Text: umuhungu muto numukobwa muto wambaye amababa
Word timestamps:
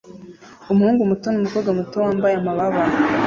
umuhungu 0.71 1.01
muto 1.09 1.27
numukobwa 1.29 1.69
muto 1.79 1.95
wambaye 2.05 2.33
amababa 2.37 2.81